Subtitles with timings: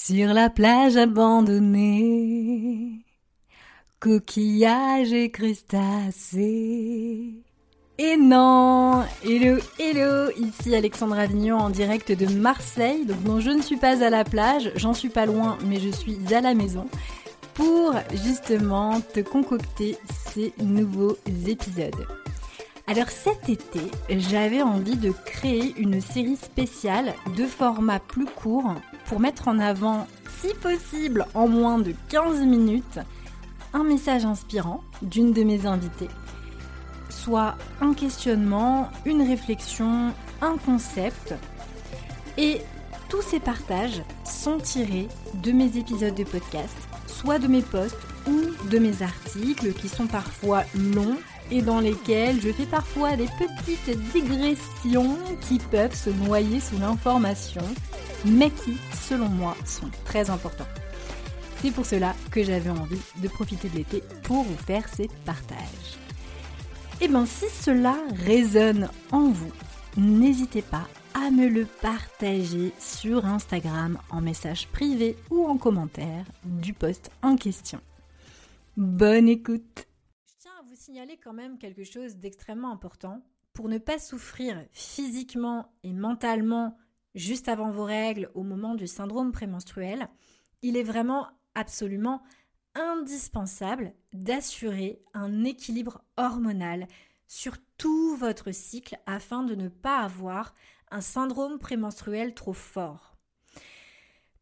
[0.00, 3.04] Sur la plage abandonnée,
[3.98, 7.34] coquillages et crustacés.
[7.98, 13.06] Et non Hello, hello Ici Alexandra Avignon en direct de Marseille.
[13.06, 15.90] Donc non, je ne suis pas à la plage, j'en suis pas loin, mais je
[15.90, 16.86] suis à la maison
[17.54, 19.98] pour justement te concocter
[20.32, 22.06] ces nouveaux épisodes.
[22.86, 28.76] Alors cet été, j'avais envie de créer une série spéciale de format plus court
[29.08, 30.06] pour mettre en avant,
[30.40, 33.00] si possible en moins de 15 minutes,
[33.72, 36.10] un message inspirant d'une de mes invitées,
[37.08, 41.34] soit un questionnement, une réflexion, un concept.
[42.36, 42.60] Et
[43.08, 45.08] tous ces partages sont tirés
[45.42, 47.96] de mes épisodes de podcast, soit de mes posts
[48.26, 51.16] ou de mes articles qui sont parfois longs
[51.50, 55.16] et dans lesquels je fais parfois des petites digressions
[55.48, 57.64] qui peuvent se noyer sous l'information,
[58.24, 60.68] mais qui, selon moi, sont très importants.
[61.60, 65.98] C'est pour cela que j'avais envie de profiter de l'été pour vous faire ces partages.
[67.00, 69.52] Et eh bien si cela résonne en vous,
[69.96, 76.74] n'hésitez pas à me le partager sur Instagram en message privé ou en commentaire du
[76.74, 77.80] post en question.
[78.76, 79.88] Bonne écoute
[80.88, 83.22] signaler quand même quelque chose d'extrêmement important.
[83.52, 86.78] Pour ne pas souffrir physiquement et mentalement
[87.18, 90.08] juste avant vos règles au moment du syndrome prémenstruel,
[90.62, 92.22] il est vraiment absolument
[92.74, 96.86] indispensable d'assurer un équilibre hormonal
[97.26, 100.54] sur tout votre cycle afin de ne pas avoir
[100.90, 103.16] un syndrome prémenstruel trop fort.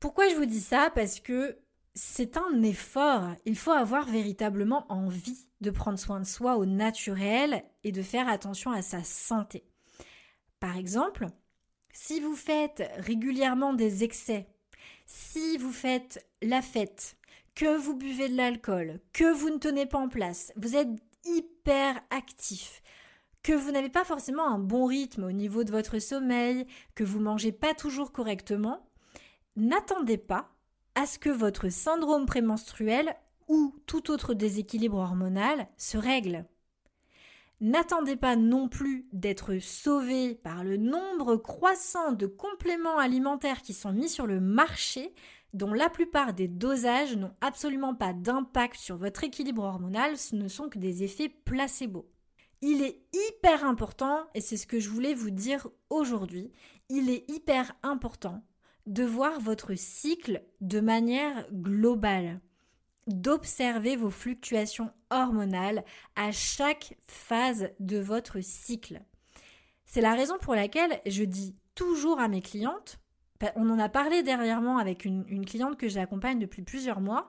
[0.00, 0.90] Pourquoi je vous dis ça?
[0.94, 1.58] Parce que
[1.94, 3.30] c'est un effort.
[3.46, 8.28] Il faut avoir véritablement envie de prendre soin de soi au naturel et de faire
[8.28, 9.64] attention à sa santé.
[10.60, 11.26] Par exemple,
[11.94, 14.48] si vous faites régulièrement des excès,
[15.06, 17.16] si vous faites la fête,
[17.54, 20.88] que vous buvez de l'alcool, que vous ne tenez pas en place, vous êtes
[21.24, 22.82] hyper actif,
[23.44, 27.20] que vous n'avez pas forcément un bon rythme au niveau de votre sommeil, que vous
[27.20, 28.90] mangez pas toujours correctement,
[29.54, 30.50] n'attendez pas
[30.96, 33.14] à ce que votre syndrome prémenstruel
[33.46, 36.44] ou tout autre déséquilibre hormonal se règle.
[37.60, 43.92] N'attendez pas non plus d'être sauvé par le nombre croissant de compléments alimentaires qui sont
[43.92, 45.14] mis sur le marché,
[45.52, 50.48] dont la plupart des dosages n'ont absolument pas d'impact sur votre équilibre hormonal, ce ne
[50.48, 52.10] sont que des effets placebo.
[52.60, 56.50] Il est hyper important, et c'est ce que je voulais vous dire aujourd'hui,
[56.88, 58.44] il est hyper important
[58.86, 62.40] de voir votre cycle de manière globale
[63.06, 65.84] d'observer vos fluctuations hormonales
[66.16, 69.02] à chaque phase de votre cycle.
[69.84, 72.98] C'est la raison pour laquelle je dis toujours à mes clientes,
[73.56, 77.28] on en a parlé dernièrement avec une, cliente que j'accompagne depuis plusieurs mois,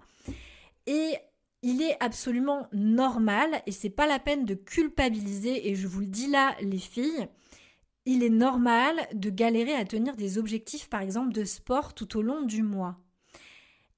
[0.88, 1.16] et
[1.62, 6.08] il est absolument normal, et c'est pas la peine de culpabiliser, et je vous le
[6.08, 7.28] dis là, les filles,
[8.06, 12.22] il est normal de galérer à tenir des objectifs, par exemple, de sport tout au
[12.22, 13.00] long du mois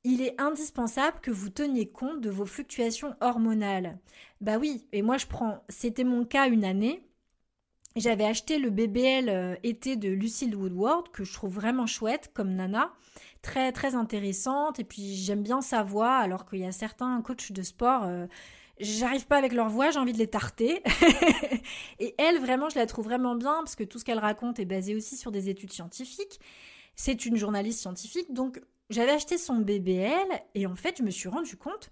[0.08, 4.00] il est indispensable que vous teniez compte de vos fluctuations hormonales.
[4.40, 7.04] Bah oui, et moi je prends, c'était mon cas une année.
[7.98, 12.54] J'avais acheté le BBL euh, été de Lucille Woodward que je trouve vraiment chouette comme
[12.54, 12.94] nana,
[13.42, 17.52] très très intéressante et puis j'aime bien sa voix alors qu'il y a certains coachs
[17.52, 18.28] de sport euh,
[18.80, 20.84] j'arrive pas avec leur voix, j'ai envie de les tarter.
[22.00, 24.66] et elle vraiment, je la trouve vraiment bien parce que tout ce qu'elle raconte est
[24.66, 26.40] basé aussi sur des études scientifiques.
[26.96, 31.30] C'est une journaliste scientifique donc j'avais acheté son BBL et en fait, je me suis
[31.30, 31.92] rendu compte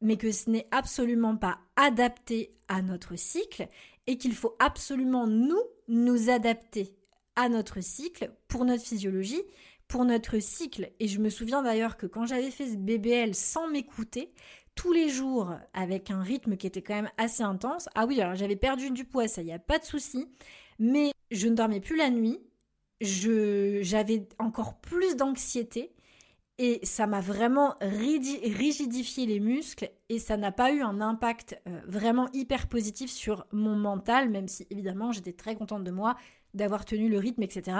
[0.00, 3.68] mais que ce n'est absolument pas adapté à notre cycle
[4.06, 6.94] et qu'il faut absolument nous nous adapter
[7.34, 9.42] à notre cycle pour notre physiologie,
[9.88, 10.92] pour notre cycle.
[11.00, 14.32] Et je me souviens d'ailleurs que quand j'avais fait ce BBL sans m'écouter,
[14.74, 17.88] tous les jours avec un rythme qui était quand même assez intense.
[17.94, 20.26] Ah oui, alors j'avais perdu du poids, ça y a pas de souci,
[20.78, 22.38] mais je ne dormais plus la nuit.
[23.00, 25.94] Je j'avais encore plus d'anxiété
[26.58, 31.80] et ça m'a vraiment rigidifié les muscles et ça n'a pas eu un impact euh,
[31.86, 36.16] vraiment hyper positif sur mon mental, même si évidemment j'étais très contente de moi,
[36.54, 37.76] d'avoir tenu le rythme, etc.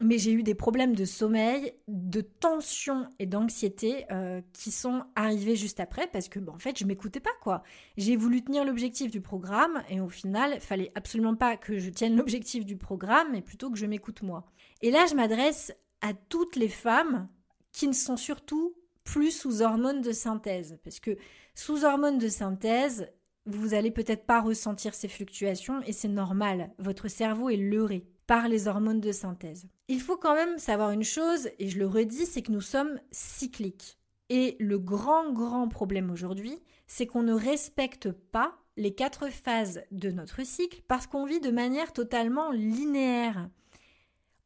[0.00, 5.54] Mais j'ai eu des problèmes de sommeil, de tension et d'anxiété euh, qui sont arrivés
[5.54, 7.62] juste après parce que, en fait, je m'écoutais pas, quoi.
[7.96, 12.16] J'ai voulu tenir l'objectif du programme et au final, fallait absolument pas que je tienne
[12.16, 14.44] l'objectif du programme, mais plutôt que je m'écoute moi.
[14.80, 17.28] Et là, je m'adresse à toutes les femmes
[17.72, 18.74] qui ne sont surtout
[19.04, 20.78] plus sous hormones de synthèse.
[20.84, 21.16] Parce que
[21.54, 23.08] sous hormones de synthèse,
[23.46, 26.72] vous allez peut-être pas ressentir ces fluctuations et c'est normal.
[26.78, 28.06] Votre cerveau est leurré.
[28.26, 29.66] par les hormones de synthèse.
[29.88, 32.98] Il faut quand même savoir une chose, et je le redis, c'est que nous sommes
[33.10, 33.98] cycliques.
[34.30, 40.10] Et le grand, grand problème aujourd'hui, c'est qu'on ne respecte pas les quatre phases de
[40.10, 43.50] notre cycle parce qu'on vit de manière totalement linéaire.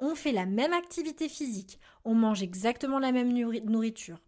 [0.01, 4.21] On fait la même activité physique, on mange exactement la même nourriture,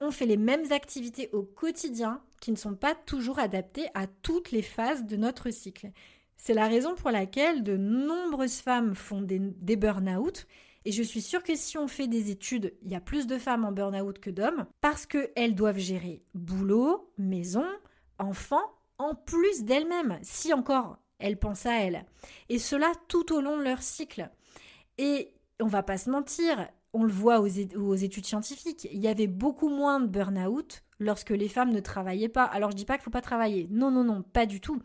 [0.00, 4.50] on fait les mêmes activités au quotidien qui ne sont pas toujours adaptées à toutes
[4.50, 5.90] les phases de notre cycle.
[6.38, 10.46] C'est la raison pour laquelle de nombreuses femmes font des, burn-out.
[10.86, 13.36] Et je suis sûre que si on fait des études, il y a plus de
[13.36, 17.66] femmes en burn-out que d'hommes, parce qu'elles doivent gérer boulot, maison,
[18.18, 22.06] enfants, en plus d'elles-mêmes, si encore elles pensent à elles.
[22.48, 24.30] Et cela tout au long de leur cycle.
[25.00, 29.28] Et on va pas se mentir, on le voit aux, études scientifiques, il y avait
[29.28, 32.44] beaucoup moins de burn-out lorsque les femmes ne travaillaient pas.
[32.44, 34.78] Alors je dis pas qu'il faut pas travailler, non non non, pas du tout.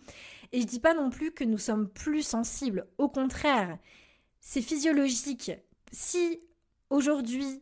[0.53, 3.77] Et je dis pas non plus que nous sommes plus sensibles, au contraire,
[4.39, 5.51] c'est physiologique.
[5.91, 6.39] Si
[6.89, 7.61] aujourd'hui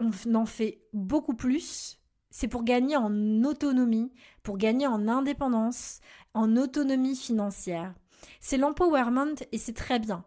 [0.00, 2.00] on en fait beaucoup plus,
[2.30, 4.10] c'est pour gagner en autonomie,
[4.42, 6.00] pour gagner en indépendance,
[6.34, 7.94] en autonomie financière.
[8.40, 10.24] C'est l'empowerment et c'est très bien.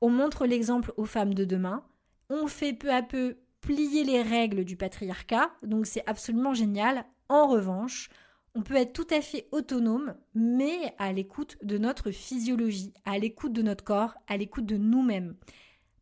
[0.00, 1.84] On montre l'exemple aux femmes de demain,
[2.30, 7.04] on fait peu à peu plier les règles du patriarcat, donc c'est absolument génial.
[7.28, 8.08] En revanche,
[8.54, 13.52] on peut être tout à fait autonome, mais à l'écoute de notre physiologie, à l'écoute
[13.52, 15.36] de notre corps, à l'écoute de nous-mêmes.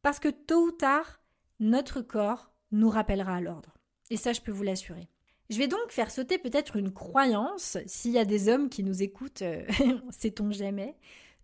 [0.02, 1.20] Parce que tôt ou tard,
[1.60, 3.76] notre corps nous rappellera à l'ordre.
[4.10, 5.08] Et ça, je peux vous l'assurer.
[5.50, 9.02] Je vais donc faire sauter peut-être une croyance, s'il y a des hommes qui nous
[9.02, 9.64] écoutent, euh,
[10.10, 10.96] sait-on jamais.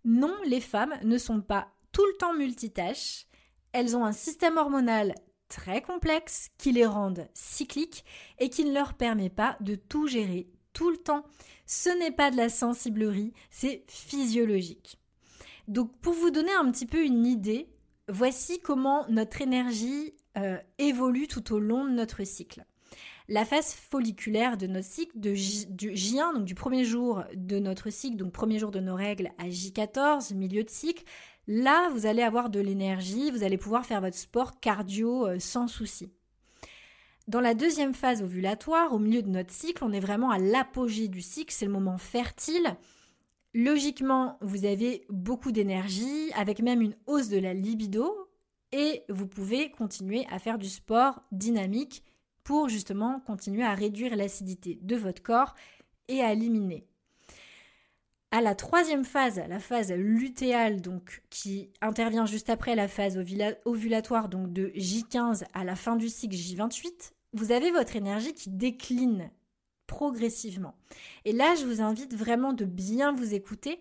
[0.05, 3.27] Non, les femmes ne sont pas tout le temps multitâches,
[3.71, 5.15] elles ont un système hormonal
[5.47, 8.03] très complexe qui les rend cycliques
[8.39, 11.23] et qui ne leur permet pas de tout gérer tout le temps.
[11.65, 14.99] Ce n'est pas de la sensiblerie, c'est physiologique.
[15.67, 17.69] Donc pour vous donner un petit peu une idée,
[18.09, 22.65] voici comment notre énergie euh, évolue tout au long de notre cycle.
[23.29, 28.17] La phase folliculaire de notre cycle du J1, donc du premier jour de notre cycle,
[28.17, 31.05] donc premier jour de nos règles à J14, milieu de cycle,
[31.47, 35.67] Là, vous allez avoir de l'énergie, vous allez pouvoir faire votre sport cardio euh, sans
[35.67, 36.11] souci.
[37.27, 41.07] Dans la deuxième phase ovulatoire, au milieu de notre cycle, on est vraiment à l'apogée
[41.07, 42.75] du cycle, c'est le moment fertile.
[43.53, 48.29] Logiquement, vous avez beaucoup d'énergie, avec même une hausse de la libido,
[48.71, 52.03] et vous pouvez continuer à faire du sport dynamique
[52.43, 55.55] pour justement continuer à réduire l'acidité de votre corps
[56.07, 56.85] et à éliminer
[58.33, 63.23] à la troisième phase, la phase lutéale, donc qui intervient juste après la phase
[63.63, 68.49] ovulatoire, donc de J15 à la fin du cycle J28, vous avez votre énergie qui
[68.49, 69.29] décline
[69.85, 70.73] progressivement.
[71.25, 73.79] Et là, je vous invite vraiment de bien vous écouter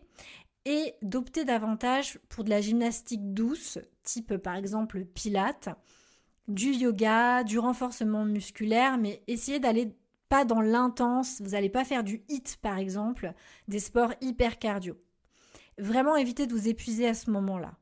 [0.66, 5.70] et d'opter davantage pour de la gymnastique douce, type par exemple Pilates,
[6.46, 9.94] du yoga, du renforcement musculaire, mais essayez d'aller
[10.32, 13.34] pas dans l'intense, vous n'allez pas faire du hit par exemple,
[13.68, 14.96] des sports hyper cardio.
[15.76, 17.74] Vraiment évitez de vous épuiser à ce moment-là.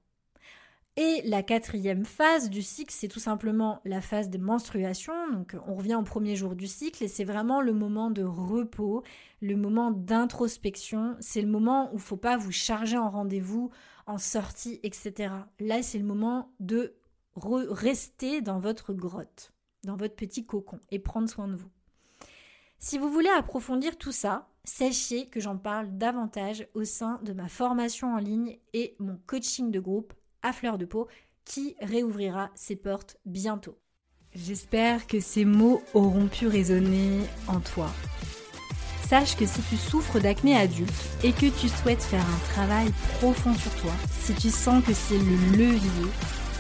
[0.97, 5.13] Et la quatrième phase du cycle, c'est tout simplement la phase de menstruation.
[5.31, 9.05] Donc on revient au premier jour du cycle et c'est vraiment le moment de repos,
[9.41, 11.15] le moment d'introspection.
[11.21, 13.71] C'est le moment où il ne faut pas vous charger en rendez-vous,
[14.09, 15.33] en sortie, etc.
[15.61, 16.97] Là, c'est le moment de
[17.37, 19.53] rester dans votre grotte,
[19.85, 21.71] dans votre petit cocon et prendre soin de vous.
[22.83, 27.47] Si vous voulez approfondir tout ça, sachez que j'en parle davantage au sein de ma
[27.47, 31.07] formation en ligne et mon coaching de groupe à fleur de peau
[31.45, 33.77] qui réouvrira ses portes bientôt.
[34.35, 37.91] J'espère que ces mots auront pu résonner en toi.
[39.07, 40.91] Sache que si tu souffres d'acné adulte
[41.23, 45.19] et que tu souhaites faire un travail profond sur toi, si tu sens que c'est
[45.19, 46.11] le levier,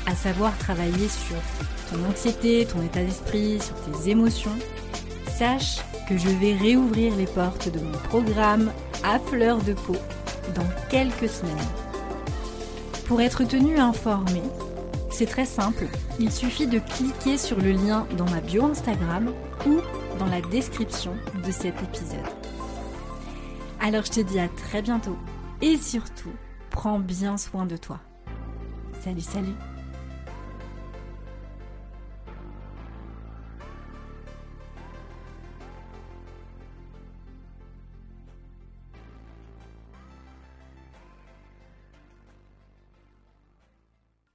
[0.04, 1.36] à savoir travailler sur
[1.90, 4.58] ton anxiété, ton état d'esprit, sur tes émotions,
[5.40, 8.70] sache que je vais réouvrir les portes de mon programme
[9.02, 9.96] à fleur de peau
[10.54, 11.56] dans quelques semaines.
[13.06, 14.42] Pour être tenu informé,
[15.10, 15.86] c'est très simple,
[16.18, 19.32] il suffit de cliquer sur le lien dans ma bio Instagram
[19.66, 19.78] ou
[20.18, 21.14] dans la description
[21.46, 22.18] de cet épisode.
[23.80, 25.16] Alors je te dis à très bientôt
[25.62, 26.34] et surtout,
[26.68, 27.98] prends bien soin de toi.
[29.02, 29.69] Salut, salut